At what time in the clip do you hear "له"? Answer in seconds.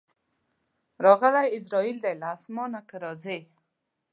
2.21-2.27